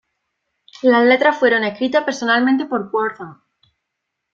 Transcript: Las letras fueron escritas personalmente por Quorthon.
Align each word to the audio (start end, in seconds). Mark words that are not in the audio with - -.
Las 0.81 1.05
letras 1.05 1.37
fueron 1.37 1.63
escritas 1.63 2.03
personalmente 2.03 2.65
por 2.65 2.89
Quorthon. 2.89 3.39